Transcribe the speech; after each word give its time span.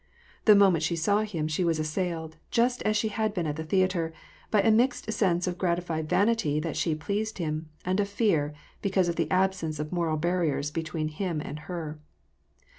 The 0.45 0.55
moment 0.55 0.83
she 0.83 0.95
saw 0.95 1.21
him, 1.21 1.47
she 1.47 1.63
was 1.63 1.77
assailed, 1.77 2.35
just 2.49 2.81
as 2.81 2.97
she 2.97 3.09
had 3.09 3.35
been 3.35 3.45
at 3.45 3.55
the 3.55 3.63
theatre, 3.63 4.11
by 4.49 4.61
a 4.63 4.71
mixed 4.71 5.11
sense 5.13 5.45
of 5.45 5.59
gratified 5.59 6.09
vanity 6.09 6.59
that 6.59 6.75
she 6.75 6.95
pleased 6.95 7.37
him, 7.37 7.69
and 7.85 7.99
of 7.99 8.09
fear, 8.09 8.51
because 8.81 9.09
of 9.09 9.15
the 9.15 9.29
absence 9.29 9.77
of 9.79 9.91
moral 9.91 10.17
barriers 10.17 10.71
between 10.71 11.07
her 11.09 11.25
and 11.43 11.59
him. 11.59 11.99